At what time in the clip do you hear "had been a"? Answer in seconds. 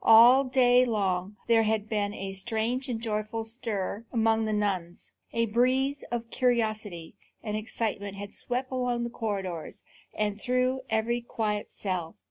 1.61-2.31